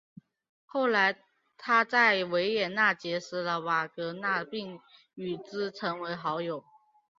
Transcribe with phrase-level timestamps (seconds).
[0.65, 1.15] 后来
[1.59, 4.79] 他在维也纳结识了瓦格纳并
[5.13, 6.63] 与之成为好友。